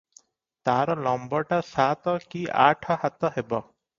[0.67, 3.61] ତା'ର ଲମ୍ବଟା ସାତ କି ଆଠ ହାତ ହେବ।